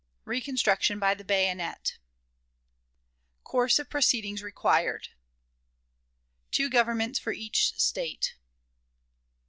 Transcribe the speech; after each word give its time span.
Reconstruction 0.25 0.97
by 0.97 1.13
the 1.13 1.23
Bayonet. 1.23 1.99
Course 3.43 3.77
of 3.77 3.87
Proceedings 3.87 4.41
required. 4.41 5.09
Two 6.49 6.71
Governments 6.71 7.19
for 7.19 7.33
Each 7.33 7.79
State. 7.79 8.33